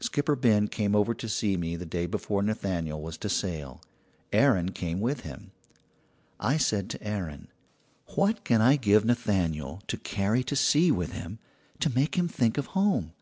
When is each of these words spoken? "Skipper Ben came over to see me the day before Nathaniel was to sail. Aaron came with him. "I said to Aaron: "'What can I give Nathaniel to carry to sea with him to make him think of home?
"Skipper 0.00 0.34
Ben 0.34 0.66
came 0.68 0.96
over 0.96 1.12
to 1.12 1.28
see 1.28 1.58
me 1.58 1.76
the 1.76 1.84
day 1.84 2.06
before 2.06 2.42
Nathaniel 2.42 3.02
was 3.02 3.18
to 3.18 3.28
sail. 3.28 3.82
Aaron 4.32 4.70
came 4.70 4.98
with 4.98 5.20
him. 5.28 5.50
"I 6.40 6.56
said 6.56 6.88
to 6.88 7.04
Aaron: 7.06 7.48
"'What 8.14 8.44
can 8.44 8.62
I 8.62 8.76
give 8.76 9.04
Nathaniel 9.04 9.82
to 9.88 9.98
carry 9.98 10.42
to 10.44 10.56
sea 10.56 10.90
with 10.90 11.12
him 11.12 11.38
to 11.80 11.94
make 11.94 12.14
him 12.16 12.28
think 12.28 12.56
of 12.56 12.68
home? 12.68 13.12